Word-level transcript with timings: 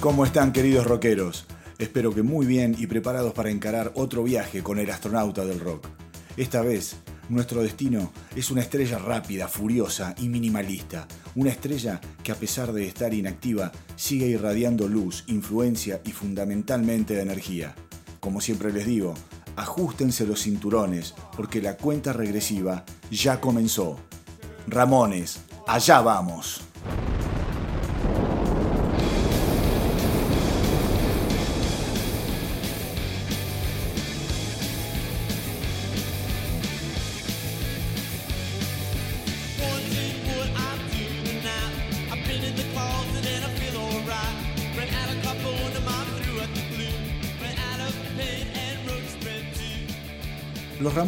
¿Cómo 0.00 0.26
están 0.26 0.52
queridos 0.52 0.86
rockeros? 0.86 1.46
Espero 1.78 2.14
que 2.14 2.22
muy 2.22 2.44
bien 2.46 2.76
y 2.78 2.86
preparados 2.86 3.32
para 3.32 3.50
encarar 3.50 3.92
otro 3.94 4.22
viaje 4.22 4.62
con 4.62 4.78
el 4.78 4.90
astronauta 4.90 5.44
del 5.44 5.58
rock. 5.58 5.88
Esta 6.36 6.60
vez, 6.60 6.96
nuestro 7.30 7.62
destino 7.62 8.12
es 8.36 8.50
una 8.50 8.60
estrella 8.60 8.98
rápida, 8.98 9.48
furiosa 9.48 10.14
y 10.18 10.28
minimalista. 10.28 11.08
Una 11.34 11.50
estrella 11.50 12.00
que 12.22 12.30
a 12.30 12.34
pesar 12.34 12.72
de 12.72 12.86
estar 12.86 13.14
inactiva, 13.14 13.72
sigue 13.96 14.26
irradiando 14.26 14.86
luz, 14.86 15.24
influencia 15.28 16.00
y 16.04 16.12
fundamentalmente 16.12 17.20
energía. 17.20 17.74
Como 18.20 18.42
siempre 18.42 18.72
les 18.72 18.86
digo, 18.86 19.14
ajustense 19.56 20.26
los 20.26 20.42
cinturones 20.42 21.14
porque 21.34 21.62
la 21.62 21.78
cuenta 21.78 22.12
regresiva 22.12 22.84
ya 23.10 23.40
comenzó. 23.40 23.98
Ramones, 24.68 25.40
allá 25.66 26.02
vamos. 26.02 26.60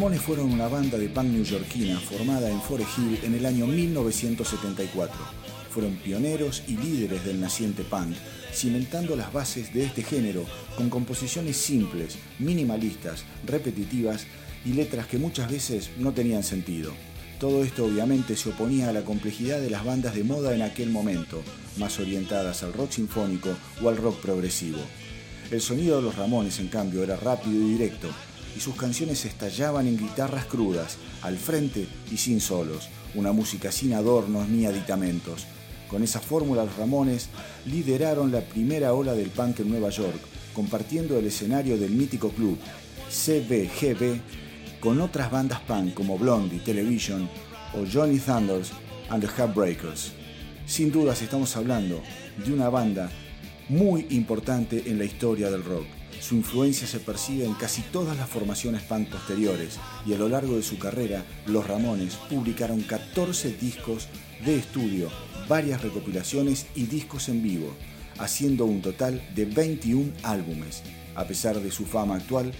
Ramones 0.09 0.25
fueron 0.25 0.51
una 0.51 0.67
banda 0.67 0.97
de 0.97 1.07
punk 1.07 1.27
neoyorquina 1.27 1.99
formada 1.99 2.49
en 2.49 2.59
Forest 2.61 2.97
Hill 2.97 3.19
en 3.21 3.35
el 3.35 3.45
año 3.45 3.67
1974. 3.67 5.15
Fueron 5.69 5.97
pioneros 5.97 6.63
y 6.67 6.77
líderes 6.77 7.23
del 7.23 7.39
naciente 7.39 7.83
punk, 7.83 8.15
cimentando 8.51 9.15
las 9.15 9.31
bases 9.31 9.71
de 9.71 9.83
este 9.83 10.01
género 10.01 10.45
con 10.75 10.89
composiciones 10.89 11.57
simples, 11.57 12.17
minimalistas, 12.39 13.23
repetitivas 13.45 14.25
y 14.65 14.73
letras 14.73 15.05
que 15.05 15.19
muchas 15.19 15.51
veces 15.51 15.91
no 15.99 16.11
tenían 16.11 16.41
sentido. 16.41 16.91
Todo 17.39 17.63
esto 17.63 17.85
obviamente 17.85 18.35
se 18.35 18.49
oponía 18.49 18.89
a 18.89 18.93
la 18.93 19.03
complejidad 19.05 19.61
de 19.61 19.69
las 19.69 19.85
bandas 19.85 20.15
de 20.15 20.23
moda 20.23 20.55
en 20.55 20.63
aquel 20.63 20.89
momento, 20.89 21.43
más 21.77 21.99
orientadas 21.99 22.63
al 22.63 22.73
rock 22.73 22.93
sinfónico 22.93 23.55
o 23.83 23.89
al 23.89 23.97
rock 23.97 24.19
progresivo. 24.21 24.79
El 25.51 25.61
sonido 25.61 25.97
de 25.97 26.01
los 26.01 26.15
Ramones, 26.15 26.59
en 26.59 26.67
cambio, 26.67 27.03
era 27.03 27.15
rápido 27.15 27.53
y 27.55 27.73
directo, 27.73 28.09
y 28.59 28.61
sus 28.61 28.75
canciones 28.75 29.23
estallaban 29.23 29.87
en 29.87 29.97
guitarras 29.97 30.43
crudas, 30.43 30.97
al 31.21 31.37
frente 31.37 31.87
y 32.11 32.17
sin 32.17 32.41
solos, 32.41 32.89
una 33.15 33.31
música 33.31 33.71
sin 33.71 33.93
adornos 33.93 34.49
ni 34.49 34.65
aditamentos. 34.65 35.45
Con 35.87 36.03
esa 36.03 36.19
fórmula 36.19 36.65
los 36.65 36.75
Ramones 36.75 37.29
lideraron 37.65 38.33
la 38.33 38.41
primera 38.41 38.93
ola 38.93 39.13
del 39.13 39.29
punk 39.29 39.61
en 39.61 39.69
Nueva 39.69 39.91
York, 39.91 40.19
compartiendo 40.53 41.17
el 41.17 41.27
escenario 41.27 41.77
del 41.77 41.91
mítico 41.91 42.31
club 42.31 42.57
CBGB 43.09 44.19
con 44.81 44.99
otras 44.99 45.31
bandas 45.31 45.61
punk 45.61 45.93
como 45.93 46.17
Blondie, 46.17 46.59
Television 46.59 47.29
o 47.75 47.85
Johnny 47.89 48.19
Thunders 48.19 48.71
and 49.09 49.23
the 49.23 49.41
Heartbreakers. 49.41 50.11
Sin 50.65 50.91
dudas 50.91 51.21
estamos 51.21 51.55
hablando 51.55 52.01
de 52.45 52.51
una 52.51 52.67
banda 52.67 53.09
muy 53.69 54.05
importante 54.09 54.83
en 54.85 54.97
la 54.97 55.05
historia 55.05 55.49
del 55.49 55.63
rock. 55.63 55.98
Su 56.19 56.35
influencia 56.35 56.85
se 56.85 56.99
percibe 56.99 57.45
en 57.45 57.53
casi 57.53 57.81
todas 57.81 58.17
las 58.17 58.29
formaciones 58.29 58.81
punk 58.83 59.09
posteriores 59.09 59.79
y 60.05 60.13
a 60.13 60.17
lo 60.17 60.27
largo 60.27 60.55
de 60.55 60.63
su 60.63 60.77
carrera, 60.77 61.23
los 61.45 61.65
Ramones 61.65 62.15
publicaron 62.29 62.81
14 62.81 63.53
discos 63.53 64.07
de 64.45 64.57
estudio, 64.57 65.09
varias 65.47 65.81
recopilaciones 65.81 66.67
y 66.75 66.83
discos 66.83 67.29
en 67.29 67.41
vivo, 67.41 67.73
haciendo 68.17 68.65
un 68.65 68.81
total 68.81 69.21
de 69.33 69.45
21 69.45 70.11
álbumes. 70.23 70.83
A 71.15 71.25
pesar 71.25 71.59
de 71.59 71.71
su 71.71 71.85
fama 71.85 72.15
actual, 72.15 72.51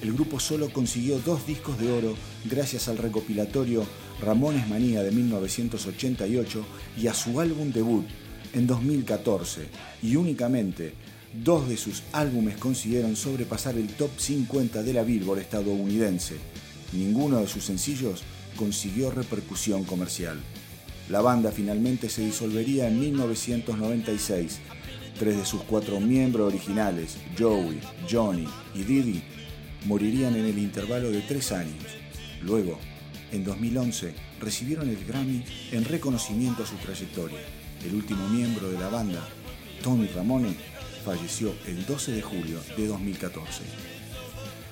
el 0.00 0.12
grupo 0.12 0.38
solo 0.38 0.72
consiguió 0.72 1.18
dos 1.18 1.44
discos 1.44 1.78
de 1.78 1.90
oro 1.90 2.14
gracias 2.44 2.88
al 2.88 2.98
recopilatorio 2.98 3.84
Ramones 4.20 4.68
Manía 4.68 5.02
de 5.02 5.10
1988 5.10 6.64
y 6.96 7.08
a 7.08 7.14
su 7.14 7.40
álbum 7.40 7.72
debut 7.72 8.06
en 8.52 8.66
2014, 8.66 9.66
y 10.02 10.16
únicamente 10.16 10.94
Dos 11.34 11.68
de 11.68 11.76
sus 11.76 12.02
álbumes 12.12 12.56
consiguieron 12.56 13.14
sobrepasar 13.14 13.76
el 13.76 13.88
top 13.88 14.10
50 14.16 14.82
de 14.82 14.92
la 14.94 15.02
Billboard 15.02 15.40
estadounidense. 15.40 16.36
Ninguno 16.92 17.38
de 17.38 17.46
sus 17.46 17.64
sencillos 17.64 18.22
consiguió 18.56 19.10
repercusión 19.10 19.84
comercial. 19.84 20.38
La 21.10 21.20
banda 21.20 21.52
finalmente 21.52 22.08
se 22.08 22.22
disolvería 22.22 22.88
en 22.88 22.98
1996. 22.98 24.58
Tres 25.18 25.36
de 25.36 25.44
sus 25.44 25.62
cuatro 25.64 26.00
miembros 26.00 26.48
originales, 26.48 27.18
Joey, 27.38 27.80
Johnny 28.10 28.46
y 28.74 28.84
Didi, 28.84 29.22
morirían 29.84 30.34
en 30.34 30.46
el 30.46 30.58
intervalo 30.58 31.10
de 31.10 31.20
tres 31.20 31.52
años. 31.52 31.84
Luego, 32.42 32.78
en 33.32 33.44
2011, 33.44 34.14
recibieron 34.40 34.88
el 34.88 35.04
Grammy 35.04 35.44
en 35.72 35.84
reconocimiento 35.84 36.62
a 36.62 36.66
su 36.66 36.76
trayectoria. 36.76 37.40
El 37.84 37.94
último 37.94 38.26
miembro 38.28 38.70
de 38.70 38.78
la 38.78 38.88
banda, 38.88 39.28
Tony 39.82 40.06
Ramone, 40.06 40.56
falleció 41.08 41.54
el 41.66 41.86
12 41.86 42.12
de 42.12 42.20
julio 42.20 42.60
de 42.76 42.86
2014. 42.86 43.62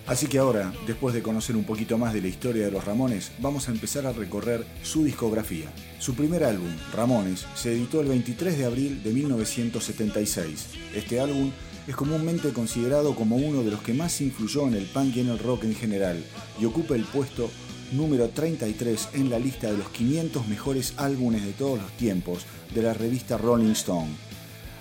Así 0.06 0.26
que 0.26 0.38
ahora, 0.38 0.70
después 0.86 1.14
de 1.14 1.22
conocer 1.22 1.56
un 1.56 1.64
poquito 1.64 1.96
más 1.96 2.12
de 2.12 2.20
la 2.20 2.28
historia 2.28 2.66
de 2.66 2.70
los 2.70 2.84
Ramones, 2.84 3.32
vamos 3.38 3.68
a 3.68 3.72
empezar 3.72 4.06
a 4.06 4.12
recorrer 4.12 4.66
su 4.82 5.02
discografía. 5.02 5.72
Su 5.98 6.14
primer 6.14 6.44
álbum, 6.44 6.68
Ramones, 6.92 7.46
se 7.54 7.72
editó 7.72 8.02
el 8.02 8.08
23 8.08 8.58
de 8.58 8.66
abril 8.66 9.02
de 9.02 9.12
1976. 9.14 10.66
Este 10.94 11.20
álbum 11.20 11.50
es 11.88 11.96
comúnmente 11.96 12.52
considerado 12.52 13.14
como 13.14 13.36
uno 13.36 13.62
de 13.62 13.70
los 13.70 13.80
que 13.80 13.94
más 13.94 14.20
influyó 14.20 14.68
en 14.68 14.74
el 14.74 14.84
punk 14.84 15.16
y 15.16 15.20
en 15.20 15.30
el 15.30 15.38
rock 15.38 15.64
en 15.64 15.74
general, 15.74 16.22
y 16.60 16.66
ocupa 16.66 16.96
el 16.96 17.04
puesto 17.04 17.50
número 17.92 18.28
33 18.28 19.08
en 19.14 19.30
la 19.30 19.38
lista 19.38 19.72
de 19.72 19.78
los 19.78 19.88
500 19.88 20.46
mejores 20.48 20.92
álbumes 20.98 21.46
de 21.46 21.52
todos 21.52 21.80
los 21.80 21.90
tiempos 21.92 22.44
de 22.74 22.82
la 22.82 22.92
revista 22.92 23.38
Rolling 23.38 23.72
Stone. 23.72 24.10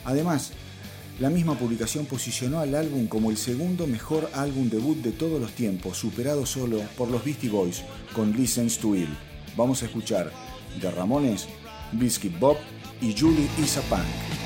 Además, 0.04 0.52
la 1.20 1.30
misma 1.30 1.58
publicación 1.58 2.06
posicionó 2.06 2.60
al 2.60 2.76
álbum 2.76 3.08
como 3.08 3.32
el 3.32 3.38
segundo 3.38 3.88
mejor 3.88 4.30
álbum 4.34 4.70
debut 4.70 4.98
de 4.98 5.12
todos 5.12 5.40
los 5.40 5.52
tiempos, 5.52 5.98
superado 5.98 6.46
solo 6.46 6.82
por 6.98 7.10
los 7.10 7.24
Beastie 7.24 7.50
Boys 7.50 7.84
con 8.14 8.34
Listens 8.34 8.78
to 8.78 8.96
Ill. 8.96 9.10
Vamos 9.56 9.82
a 9.82 9.86
escuchar 9.86 10.32
de 10.82 10.92
Ramones, 10.92 11.48
Biscuit 11.94 12.38
Bob 12.38 12.58
y 13.02 13.18
Julie 13.18 13.48
Isa 13.58 13.82
Punk. 13.84 14.45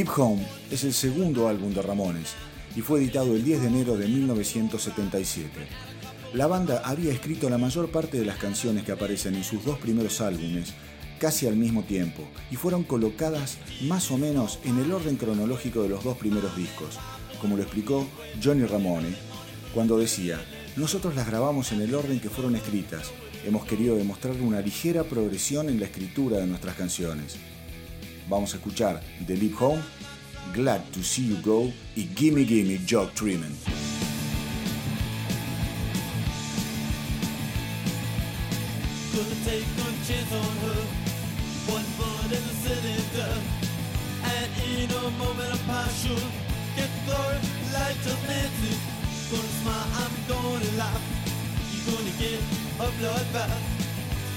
Leap 0.00 0.18
Home 0.18 0.46
es 0.70 0.82
el 0.84 0.94
segundo 0.94 1.46
álbum 1.46 1.74
de 1.74 1.82
Ramones 1.82 2.32
y 2.74 2.80
fue 2.80 3.00
editado 3.00 3.34
el 3.36 3.44
10 3.44 3.60
de 3.60 3.66
enero 3.66 3.98
de 3.98 4.08
1977. 4.08 5.50
La 6.32 6.46
banda 6.46 6.80
había 6.86 7.12
escrito 7.12 7.50
la 7.50 7.58
mayor 7.58 7.90
parte 7.90 8.18
de 8.18 8.24
las 8.24 8.38
canciones 8.38 8.84
que 8.84 8.92
aparecen 8.92 9.34
en 9.34 9.44
sus 9.44 9.62
dos 9.62 9.76
primeros 9.76 10.22
álbumes 10.22 10.72
casi 11.18 11.48
al 11.48 11.56
mismo 11.56 11.82
tiempo 11.82 12.26
y 12.50 12.56
fueron 12.56 12.82
colocadas 12.82 13.58
más 13.82 14.10
o 14.10 14.16
menos 14.16 14.58
en 14.64 14.78
el 14.78 14.90
orden 14.90 15.16
cronológico 15.16 15.82
de 15.82 15.90
los 15.90 16.02
dos 16.02 16.16
primeros 16.16 16.56
discos, 16.56 16.98
como 17.38 17.58
lo 17.58 17.62
explicó 17.62 18.08
Johnny 18.42 18.64
Ramone 18.64 19.14
cuando 19.74 19.98
decía, 19.98 20.40
nosotros 20.76 21.14
las 21.14 21.26
grabamos 21.26 21.72
en 21.72 21.82
el 21.82 21.94
orden 21.94 22.20
que 22.20 22.30
fueron 22.30 22.56
escritas, 22.56 23.10
hemos 23.44 23.66
querido 23.66 23.96
demostrar 23.96 24.34
una 24.40 24.62
ligera 24.62 25.04
progresión 25.04 25.68
en 25.68 25.78
la 25.78 25.84
escritura 25.84 26.38
de 26.38 26.46
nuestras 26.46 26.74
canciones. 26.74 27.36
Vamos 28.30 28.54
a 28.54 28.58
escuchar 28.58 29.02
The 29.26 29.36
Leap 29.36 29.60
Home, 29.60 29.82
Glad 30.54 30.84
to 30.92 31.02
See 31.02 31.26
You 31.26 31.38
Go 31.42 31.72
y 31.96 32.08
Gimme 32.14 32.44
Gimme 32.44 32.78
Jog 32.86 33.10
cylinder, 33.12 33.50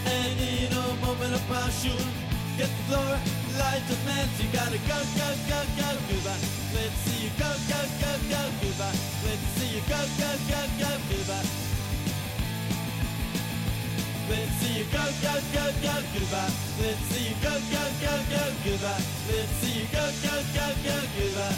and 0.06 0.40
in 0.40 0.74
a 0.74 1.06
moment 1.06 1.34
of 1.34 1.42
passion, 1.48 2.23
get 2.58 2.70
get 2.70 2.72
glory, 2.88 3.20
light 3.58 3.90
of 3.90 4.06
Nancy. 4.06 4.46
Gotta 4.54 4.78
go, 4.78 4.98
go, 5.18 5.28
go, 5.50 5.60
go, 5.78 5.90
goodbye. 6.10 6.38
Let's 6.74 6.98
see 7.06 7.26
you 7.26 7.32
go, 7.38 7.50
go, 7.70 7.80
go, 8.02 8.12
go, 8.30 8.42
goodbye. 8.62 8.98
Let's 9.26 9.46
see 9.56 9.70
you 9.76 9.82
go, 9.90 10.00
go, 10.20 10.30
go, 10.50 10.62
go, 10.80 10.92
goodbye. 11.10 11.48
Let's 14.30 14.52
see 14.60 14.80
you 14.80 14.86
go, 14.92 15.04
go, 15.22 15.34
go, 15.54 15.66
go, 15.82 15.96
goodbye. 16.14 16.54
Let's 16.82 17.02
see 17.10 17.30
you 17.30 17.36
go, 17.42 17.54
go, 17.72 17.84
go, 18.02 18.14
go, 18.32 18.44
goodbye. 18.64 19.04
Let's 19.30 19.52
see 19.62 19.80
you 19.80 19.88
go, 19.92 20.06
go, 20.24 20.36
go, 20.54 20.66
go, 20.86 20.98
goodbye. 21.18 21.58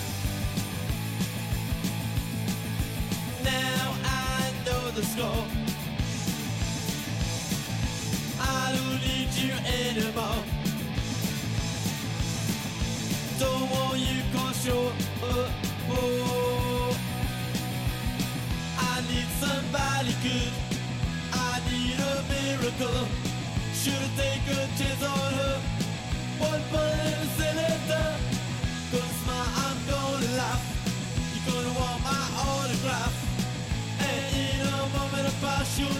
Now 3.43 3.95
I 4.03 4.51
know 4.65 4.91
the 4.91 5.03
score. 5.03 5.45
I 8.37 8.73
don't 8.75 8.99
need 9.01 9.31
you 9.33 9.53
anymore. 9.53 10.64
Don't 13.39 13.69
want 13.69 13.99
you 13.99 14.21
control. 14.31 14.91
Oh, 15.21 15.51
oh. 15.91 16.97
I 18.79 19.01
need 19.09 19.27
somebody 19.39 20.15
good 20.23 20.53
I 21.33 21.59
need 21.69 21.99
a 21.99 22.15
miracle. 22.31 23.07
Should've 23.73 24.15
taken 24.15 24.55
a 24.55 24.67
chance 24.77 25.03
on 25.03 25.33
her. 25.39 25.57
One 26.39 26.63
bullet 26.71 27.11
in 27.11 27.19
a 27.19 27.29
cylinder. 27.35 28.07
Gonna 28.91 29.39
I'm 29.63 29.77
gonna 29.87 30.37
laugh. 30.39 30.63
You're 31.33 31.47
gonna 31.51 31.79
want 31.79 31.99
my 32.03 32.23
autograph. 32.39 33.15
And 33.99 34.35
in 34.35 34.61
a 34.63 34.79
moment 34.95 35.27
of 35.27 35.35
passion, 35.41 35.91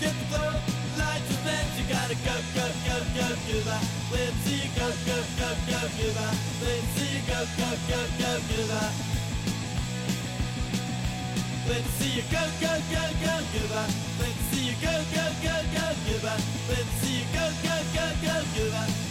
get 0.00 0.14
the 0.14 0.26
club 0.30 0.54
lights 0.98 1.30
and 1.34 1.42
then 1.46 1.66
you 1.78 1.84
gotta 1.90 2.14
go, 2.14 2.34
go, 2.54 2.66
go, 2.86 2.96
go, 3.14 3.26
goodbye. 3.46 3.86
Let's 4.12 4.36
see 4.46 4.70
go, 4.78 4.86
go, 5.06 5.16
go, 5.38 5.48
go, 5.66 5.80
goodbye. 5.98 6.55
Go, 7.56 7.70
go, 7.88 8.00
go, 8.18 8.38
goodbye. 8.48 8.92
Let's 11.68 11.88
see 11.98 12.10
you 12.16 12.22
go, 12.30 12.42
go, 12.60 12.72
go, 12.92 13.02
go, 13.24 13.34
goodbye. 13.52 13.90
Let's 14.20 14.40
see 14.50 14.66
you 14.66 14.74
go, 14.82 14.92
go, 15.14 15.24
go, 15.42 15.56
go, 15.74 15.86
goodbye. 16.06 16.42
Let's 16.68 16.90
see 17.00 17.18
you 17.18 17.24
go, 17.32 17.50
go, 17.64 17.76
go, 17.94 18.06
go, 18.22 18.44
goodbye. 18.56 19.05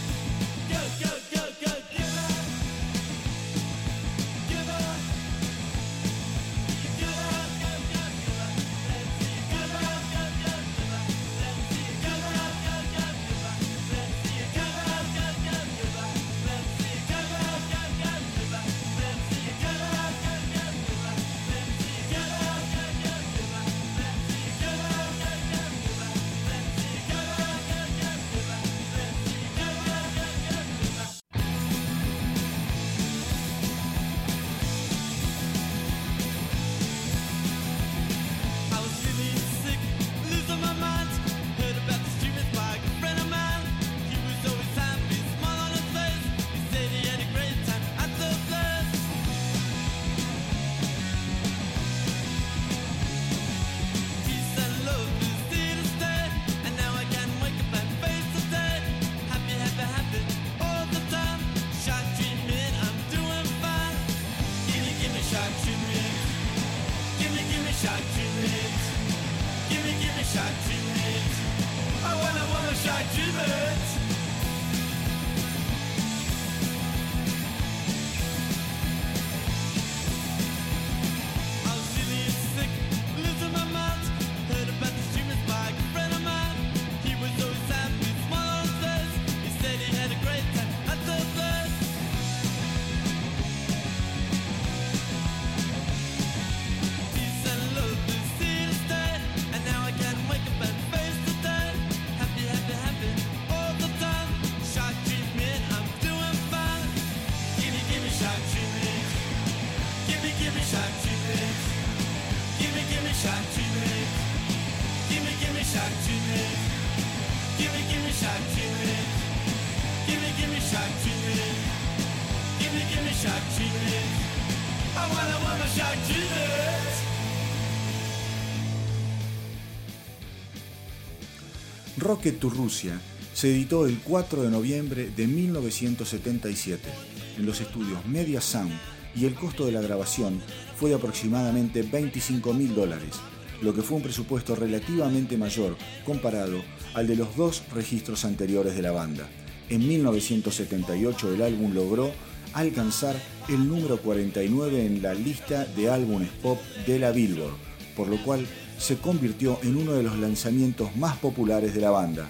Rocket 132.06 132.38
to 132.38 132.50
Rusia 132.50 133.00
se 133.34 133.50
editó 133.50 133.84
el 133.84 133.98
4 133.98 134.44
de 134.44 134.50
noviembre 134.50 135.10
de 135.16 135.26
1977 135.26 136.88
en 137.36 137.44
los 137.44 137.60
estudios 137.60 138.06
Media 138.06 138.40
Sound 138.40 138.78
y 139.16 139.24
el 139.24 139.34
costo 139.34 139.66
de 139.66 139.72
la 139.72 139.80
grabación 139.80 140.40
fue 140.76 140.90
de 140.90 140.94
aproximadamente 140.94 141.82
25 141.82 142.54
mil 142.54 142.76
dólares, 142.76 143.16
lo 143.60 143.74
que 143.74 143.82
fue 143.82 143.96
un 143.96 144.04
presupuesto 144.04 144.54
relativamente 144.54 145.36
mayor 145.36 145.76
comparado 146.04 146.62
al 146.94 147.08
de 147.08 147.16
los 147.16 147.34
dos 147.34 147.64
registros 147.74 148.24
anteriores 148.24 148.76
de 148.76 148.82
la 148.82 148.92
banda. 148.92 149.28
En 149.68 149.88
1978 149.88 151.34
el 151.34 151.42
álbum 151.42 151.74
logró 151.74 152.12
alcanzar 152.52 153.20
el 153.48 153.68
número 153.68 154.00
49 154.00 154.86
en 154.86 155.02
la 155.02 155.12
lista 155.12 155.64
de 155.64 155.90
álbumes 155.90 156.30
pop 156.40 156.60
de 156.86 157.00
la 157.00 157.10
Billboard, 157.10 157.56
por 157.96 158.06
lo 158.06 158.22
cual 158.22 158.46
se 158.78 158.96
convirtió 158.98 159.58
en 159.62 159.76
uno 159.76 159.92
de 159.92 160.02
los 160.02 160.18
lanzamientos 160.18 160.94
más 160.96 161.16
populares 161.16 161.74
de 161.74 161.80
la 161.80 161.90
banda. 161.90 162.26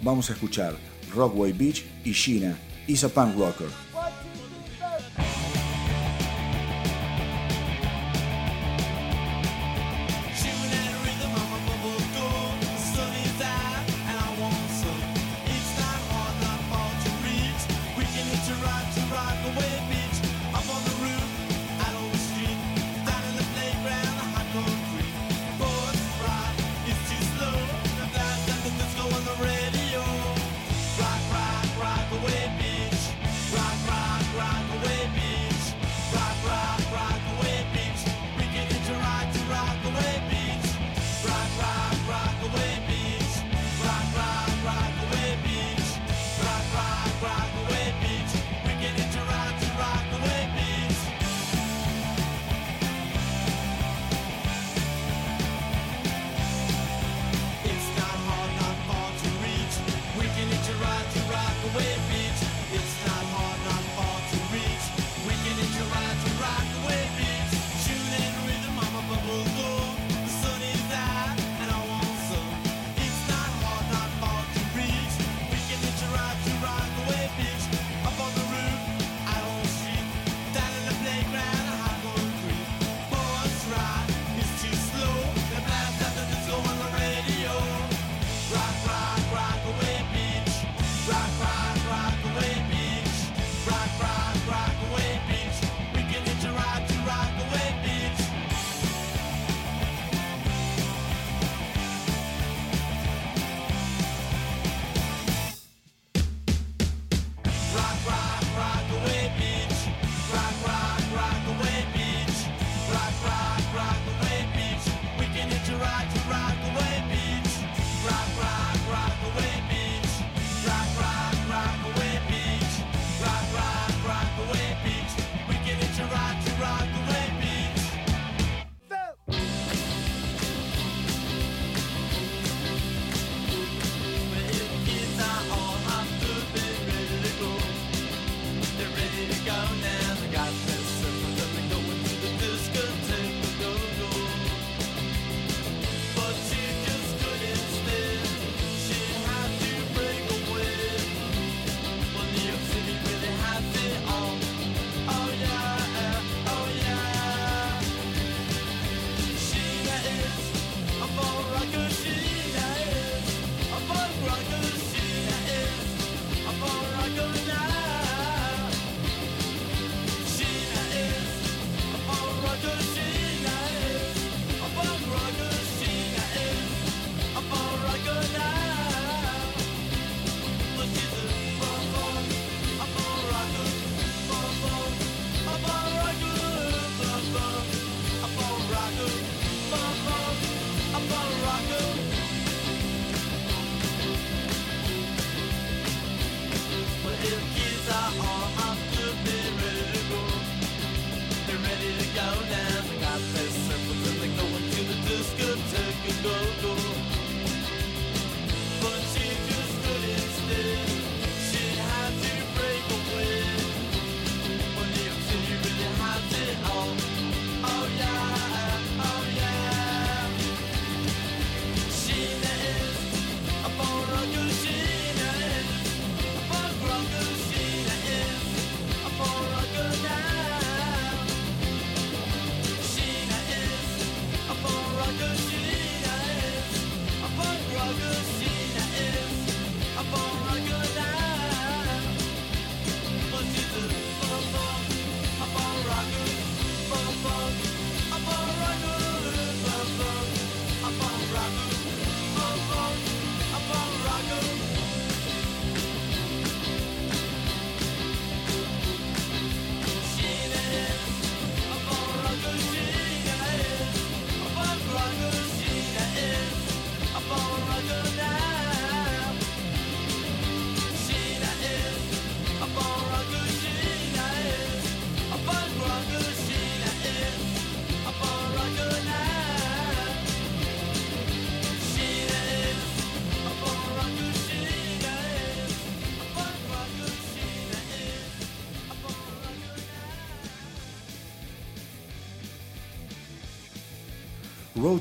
Vamos 0.00 0.30
a 0.30 0.34
escuchar 0.34 0.76
Rockway 1.14 1.52
Beach 1.52 1.84
y 2.04 2.12
Sheena, 2.12 2.58
Is 2.86 3.04
a 3.04 3.08
Punk 3.08 3.36
Rocker. 3.36 3.87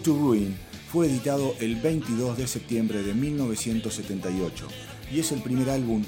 To 0.03 0.13
Ruin 0.13 0.55
fue 0.91 1.07
editado 1.07 1.55
el 1.59 1.77
22 1.77 2.37
de 2.37 2.47
septiembre 2.47 3.01
de 3.03 3.13
1978 3.13 4.67
y 5.11 5.19
es 5.19 5.31
el 5.31 5.41
primer 5.41 5.69
álbum 5.69 6.03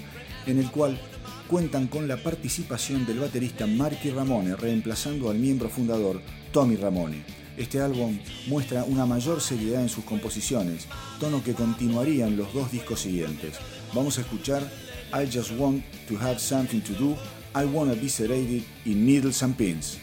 en 0.45 0.59
el 0.59 0.69
cual 0.69 0.99
cuentan 1.47 1.87
con 1.87 2.07
la 2.07 2.21
participación 2.21 3.05
del 3.05 3.19
baterista 3.19 3.65
Marky 3.65 4.11
Ramone 4.11 4.55
reemplazando 4.55 5.29
al 5.29 5.39
miembro 5.39 5.69
fundador 5.69 6.21
Tommy 6.51 6.75
Ramone. 6.75 7.23
Este 7.57 7.81
álbum 7.81 8.19
muestra 8.47 8.83
una 8.83 9.05
mayor 9.05 9.41
seriedad 9.41 9.81
en 9.81 9.89
sus 9.89 10.03
composiciones, 10.03 10.87
tono 11.19 11.43
que 11.43 11.53
continuaría 11.53 12.27
en 12.27 12.37
los 12.37 12.53
dos 12.53 12.71
discos 12.71 12.99
siguientes. 12.99 13.55
Vamos 13.93 14.17
a 14.17 14.21
escuchar 14.21 14.61
I 15.13 15.25
Just 15.31 15.51
Want 15.57 15.83
to 16.07 16.17
Have 16.19 16.39
Something 16.39 16.81
to 16.81 16.93
Do, 16.93 17.17
I 17.55 17.65
Wanna 17.65 17.93
Be 17.93 18.09
Sedated 18.09 18.63
y 18.85 18.93
Needles 18.93 19.41
and 19.41 19.55
Pins. 19.55 19.97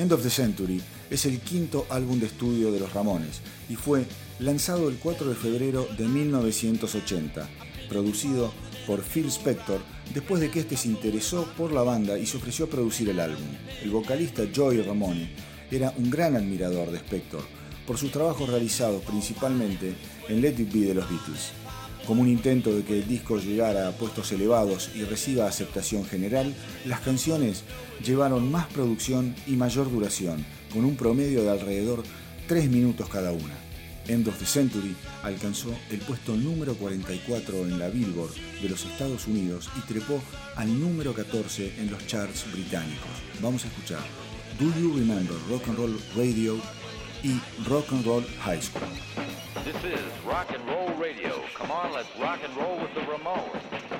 End 0.00 0.12
of 0.12 0.22
the 0.22 0.30
Century 0.30 0.80
es 1.10 1.26
el 1.26 1.40
quinto 1.40 1.86
álbum 1.90 2.18
de 2.18 2.24
estudio 2.24 2.72
de 2.72 2.80
los 2.80 2.94
Ramones 2.94 3.42
y 3.68 3.76
fue 3.76 4.06
lanzado 4.38 4.88
el 4.88 4.96
4 4.96 5.28
de 5.28 5.34
febrero 5.34 5.86
de 5.98 6.08
1980, 6.08 7.46
producido 7.86 8.50
por 8.86 9.02
Phil 9.02 9.26
Spector 9.26 9.78
después 10.14 10.40
de 10.40 10.50
que 10.50 10.60
este 10.60 10.78
se 10.78 10.88
interesó 10.88 11.44
por 11.54 11.72
la 11.72 11.82
banda 11.82 12.18
y 12.18 12.24
se 12.24 12.38
ofreció 12.38 12.64
a 12.64 12.70
producir 12.70 13.10
el 13.10 13.20
álbum. 13.20 13.44
El 13.82 13.90
vocalista 13.90 14.44
Joey 14.56 14.80
Ramone 14.80 15.34
era 15.70 15.92
un 15.98 16.08
gran 16.08 16.34
admirador 16.34 16.90
de 16.90 16.96
Spector 16.96 17.44
por 17.86 17.98
sus 17.98 18.10
trabajos 18.10 18.48
realizados 18.48 19.02
principalmente 19.02 19.92
en 20.30 20.40
Let 20.40 20.60
It 20.60 20.72
Be 20.72 20.80
de 20.86 20.94
los 20.94 21.10
Beatles. 21.10 21.52
Como 22.10 22.22
un 22.22 22.28
intento 22.28 22.74
de 22.74 22.82
que 22.82 22.98
el 22.98 23.06
disco 23.06 23.38
llegara 23.38 23.86
a 23.86 23.92
puestos 23.92 24.32
elevados 24.32 24.90
y 24.96 25.04
reciba 25.04 25.46
aceptación 25.46 26.04
general, 26.04 26.52
las 26.84 26.98
canciones 27.02 27.62
llevaron 28.04 28.50
más 28.50 28.66
producción 28.66 29.32
y 29.46 29.52
mayor 29.52 29.88
duración, 29.88 30.44
con 30.72 30.84
un 30.84 30.96
promedio 30.96 31.44
de 31.44 31.50
alrededor 31.50 32.02
3 32.48 32.68
minutos 32.68 33.08
cada 33.08 33.30
una. 33.30 33.54
End 34.08 34.26
of 34.26 34.36
the 34.40 34.44
Century 34.44 34.96
alcanzó 35.22 35.72
el 35.88 36.00
puesto 36.00 36.34
número 36.34 36.74
44 36.74 37.58
en 37.68 37.78
la 37.78 37.88
Billboard 37.90 38.34
de 38.60 38.68
los 38.68 38.84
Estados 38.86 39.28
Unidos 39.28 39.70
y 39.78 39.80
trepó 39.86 40.20
al 40.56 40.80
número 40.80 41.14
14 41.14 41.74
en 41.78 41.92
los 41.92 42.04
charts 42.08 42.44
británicos. 42.52 43.22
Vamos 43.40 43.64
a 43.64 43.68
escuchar 43.68 44.02
Do 44.58 44.66
You 44.80 44.96
Remember 44.96 45.36
Rock 45.48 45.68
and 45.68 45.78
Roll 45.78 46.00
Radio 46.16 46.60
y 47.22 47.40
Rock 47.68 47.90
and 47.92 48.06
Roll 48.06 48.22
High 48.38 48.60
School. 48.60 48.88
This 49.64 49.76
is 49.84 50.04
Rock 50.24 50.50
and 50.54 50.66
Roll 50.66 50.88
Radio. 50.94 51.42
Come 51.54 51.70
on, 51.70 51.92
let's 51.92 52.08
rock 52.18 52.40
and 52.42 52.56
roll 52.56 52.78
with 52.78 52.94
the 52.94 53.00
Ramones. 53.00 53.99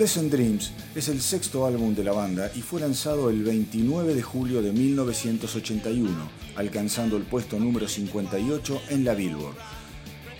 Pleasant 0.00 0.32
Dreams 0.32 0.72
es 0.94 1.08
el 1.08 1.20
sexto 1.20 1.66
álbum 1.66 1.94
de 1.94 2.02
la 2.02 2.12
banda 2.12 2.50
y 2.56 2.62
fue 2.62 2.80
lanzado 2.80 3.28
el 3.28 3.44
29 3.44 4.14
de 4.14 4.22
julio 4.22 4.62
de 4.62 4.72
1981, 4.72 6.10
alcanzando 6.56 7.18
el 7.18 7.24
puesto 7.24 7.58
número 7.58 7.86
58 7.86 8.80
en 8.88 9.04
la 9.04 9.12
Billboard. 9.12 9.56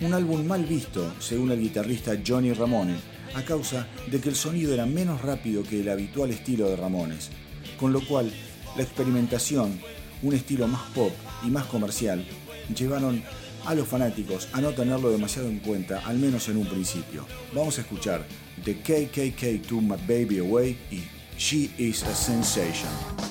Un 0.01 0.15
álbum 0.15 0.47
mal 0.47 0.65
visto, 0.65 1.13
según 1.19 1.51
el 1.51 1.61
guitarrista 1.61 2.15
Johnny 2.27 2.55
Ramone, 2.55 2.97
a 3.35 3.43
causa 3.43 3.87
de 4.11 4.19
que 4.19 4.31
el 4.31 4.35
sonido 4.35 4.73
era 4.73 4.87
menos 4.87 5.21
rápido 5.21 5.63
que 5.63 5.81
el 5.83 5.91
habitual 5.91 6.31
estilo 6.31 6.67
de 6.71 6.77
Ramones, 6.77 7.29
con 7.79 7.93
lo 7.93 8.01
cual 8.07 8.33
la 8.79 8.83
experimentación, 8.83 9.79
un 10.23 10.33
estilo 10.33 10.69
más 10.69 10.89
pop 10.95 11.13
y 11.47 11.51
más 11.51 11.67
comercial, 11.67 12.27
llevaron 12.75 13.23
a 13.67 13.75
los 13.75 13.89
fanáticos 13.89 14.49
a 14.53 14.61
no 14.61 14.71
tenerlo 14.71 15.11
demasiado 15.11 15.49
en 15.49 15.59
cuenta, 15.59 16.03
al 16.07 16.19
menos 16.19 16.49
en 16.49 16.57
un 16.57 16.67
principio. 16.67 17.27
Vamos 17.55 17.79
a 17.79 17.83
escuchar 17.83 18.25
The 18.65 18.77
KKK 18.77 19.67
Took 19.67 19.83
My 19.83 19.97
Baby 20.07 20.39
Away 20.39 20.79
y 20.91 21.03
She 21.39 21.71
Is 21.79 22.03
a 22.05 22.15
Sensation. 22.15 23.30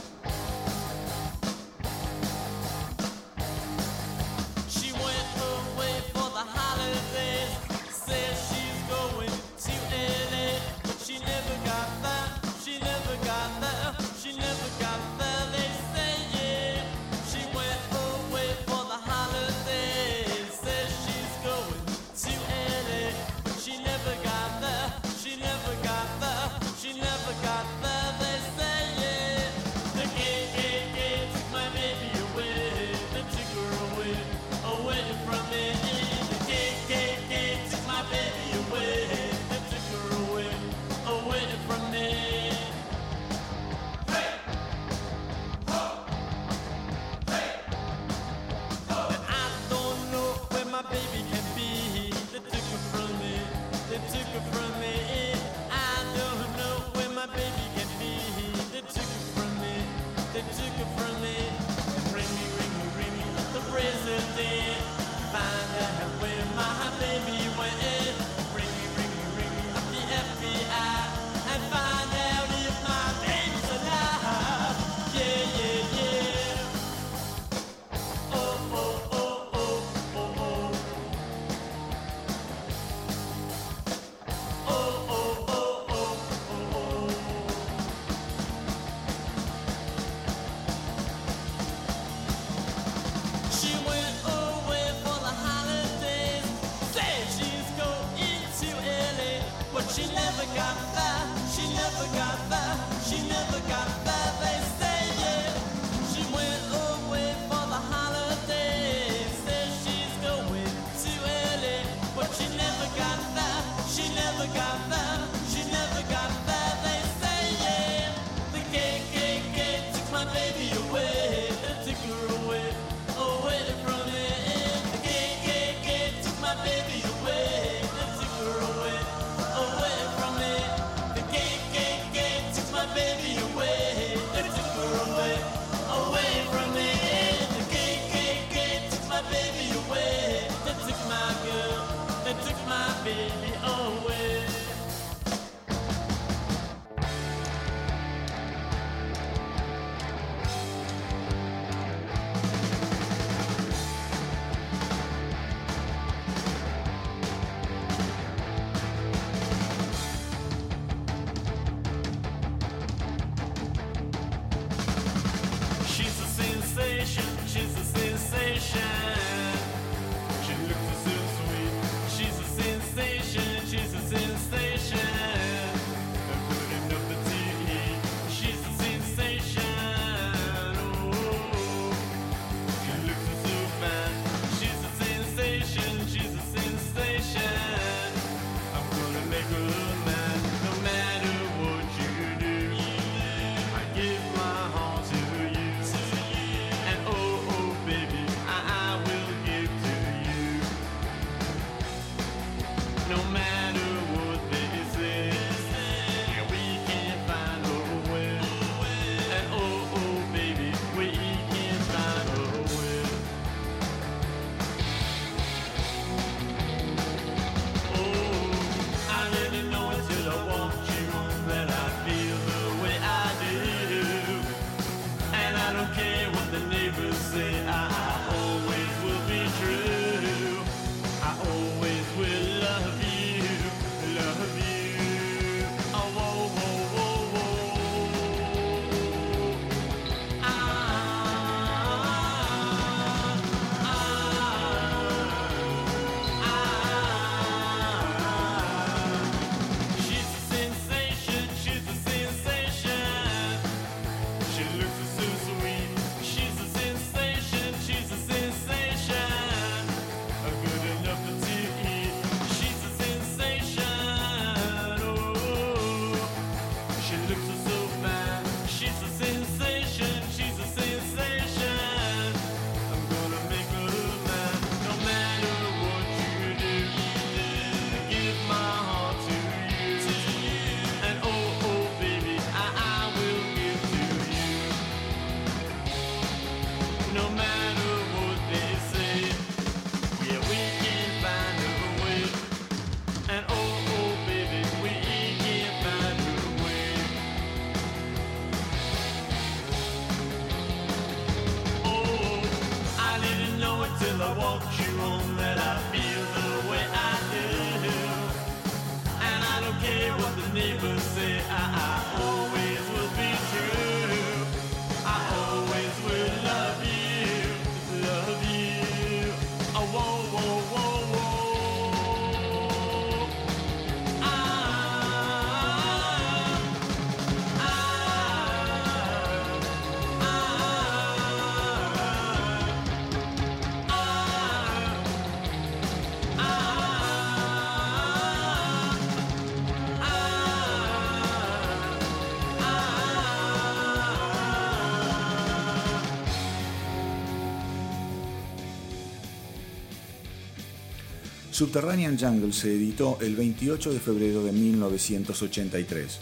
Subterranean 351.60 352.18
Jungle 352.18 352.54
se 352.54 352.74
editó 352.74 353.18
el 353.20 353.36
28 353.36 353.92
de 353.92 354.00
febrero 354.00 354.46
de 354.46 354.54
1983. 354.54 356.20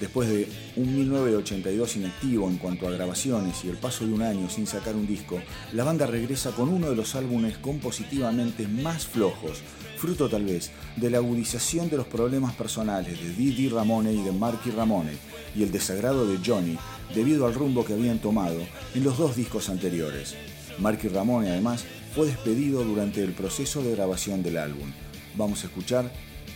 Después 0.00 0.28
de 0.28 0.48
un 0.74 0.96
1982 0.96 1.94
inactivo 1.94 2.48
en 2.48 2.56
cuanto 2.56 2.88
a 2.88 2.90
grabaciones 2.90 3.64
y 3.64 3.68
el 3.68 3.76
paso 3.76 4.04
de 4.04 4.12
un 4.12 4.22
año 4.22 4.50
sin 4.50 4.66
sacar 4.66 4.96
un 4.96 5.06
disco, 5.06 5.40
la 5.72 5.84
banda 5.84 6.08
regresa 6.08 6.50
con 6.50 6.68
uno 6.68 6.90
de 6.90 6.96
los 6.96 7.14
álbumes 7.14 7.56
compositivamente 7.58 8.66
más 8.66 9.06
flojos, 9.06 9.62
fruto 9.96 10.28
tal 10.28 10.44
vez 10.44 10.72
de 10.96 11.08
la 11.08 11.18
agudización 11.18 11.88
de 11.88 11.98
los 11.98 12.08
problemas 12.08 12.56
personales 12.56 13.22
de 13.22 13.32
Didi 13.32 13.68
Ramone 13.68 14.12
y 14.12 14.24
de 14.24 14.32
Marky 14.32 14.72
Ramone, 14.72 15.12
y 15.54 15.62
el 15.62 15.70
desagrado 15.70 16.26
de 16.26 16.40
Johnny 16.44 16.76
debido 17.14 17.46
al 17.46 17.54
rumbo 17.54 17.84
que 17.84 17.92
habían 17.92 18.18
tomado 18.18 18.58
en 18.96 19.04
los 19.04 19.18
dos 19.18 19.36
discos 19.36 19.68
anteriores. 19.68 20.34
Marky 20.80 21.06
Ramone 21.06 21.50
además 21.50 21.84
despedido 22.16 22.84
durante 22.84 23.22
el 23.22 23.32
proceso 23.32 23.82
de 23.82 23.92
grabación 23.92 24.42
del 24.42 24.58
álbum. 24.58 24.92
Vamos 25.36 25.62
a 25.62 25.66
escuchar 25.66 26.10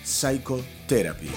Psychotherapy. 0.05 1.31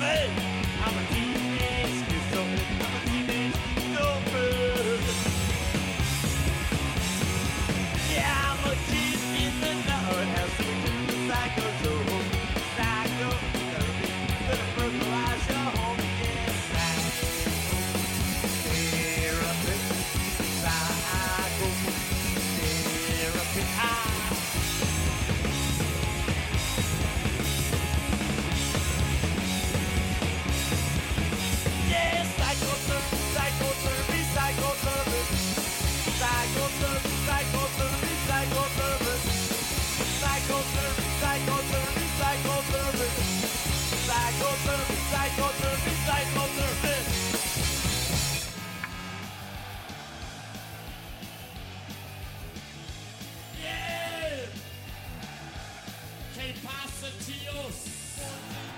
Hey! 0.00 0.49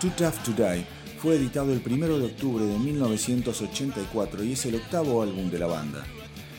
Too 0.03 0.11
Tough 0.17 0.43
to 0.43 0.51
Die 0.51 0.85
fue 1.21 1.37
editado 1.37 1.73
el 1.73 1.81
1 1.81 2.19
de 2.19 2.25
octubre 2.25 2.65
de 2.65 2.77
1984 2.77 4.43
y 4.43 4.55
es 4.55 4.67
el 4.67 4.75
octavo 4.75 5.23
álbum 5.23 5.49
de 5.49 5.61
la 5.61 5.69
banda. 5.69 6.05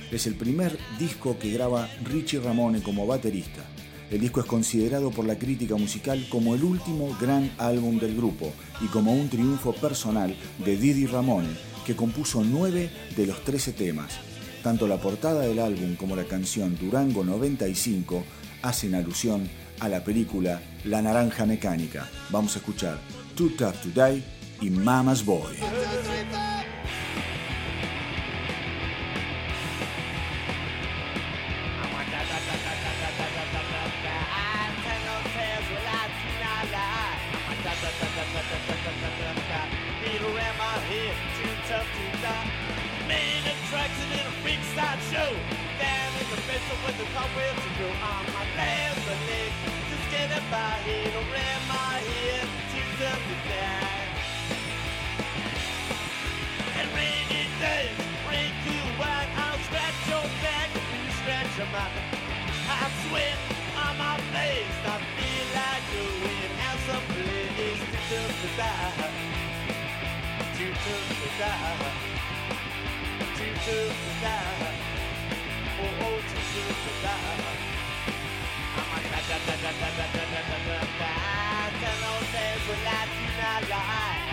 Es 0.10 0.28
el 0.28 0.36
primer 0.36 0.80
disco 0.98 1.38
que 1.38 1.52
graba 1.52 1.90
Richie 2.06 2.40
Ramone 2.40 2.82
como 2.82 3.06
baterista. 3.06 3.66
El 4.10 4.22
disco 4.22 4.40
es 4.40 4.46
considerado 4.46 5.12
por 5.12 5.26
la 5.26 5.38
crítica 5.38 5.76
musical 5.76 6.26
como 6.30 6.56
el 6.56 6.64
último 6.64 7.18
gran 7.20 7.52
álbum 7.58 8.00
del 8.00 8.16
grupo 8.16 8.54
y 8.80 8.86
como 8.86 9.12
un 9.12 9.28
triunfo 9.28 9.74
personal 9.74 10.34
de 10.64 10.78
Didi 10.78 11.06
Ramone, 11.06 11.50
que 11.86 11.98
compuso 11.98 12.46
nueve 12.46 12.90
de 13.18 13.28
los 13.28 13.44
13 13.44 13.74
temas. 13.74 14.14
Tanto 14.64 14.88
la 14.88 15.02
portada 15.02 15.42
del 15.42 15.60
álbum 15.60 15.98
como 15.98 16.16
la 16.16 16.24
canción 16.24 16.78
Durango 16.80 17.26
95 17.26 18.24
hacen 18.62 18.96
alusión 18.96 19.50
a 19.82 19.90
la 19.90 20.02
película 20.02 20.62
La 20.86 21.02
Naranja 21.02 21.46
Mecánica. 21.46 22.10
Vamos 22.30 22.56
a 22.56 22.60
escuchar 22.60 23.23
Tutta 23.36 23.72
Today 23.82 24.22
in 24.62 24.84
Mama's 24.84 25.24
Boy. 25.24 26.43
Ten 81.84 82.04
old 82.10 82.28
days 82.32 82.64
will 82.68 82.88
I 82.88 83.06
do 83.12 83.26
not 83.38 83.70
lie 83.70 84.33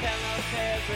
little 0.00 0.42
here 0.54 0.78
to 0.86 0.94